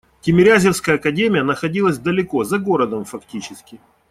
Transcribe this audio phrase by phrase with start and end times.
[0.21, 3.79] Тимирязевская академия находилась далеко, за городом фактически.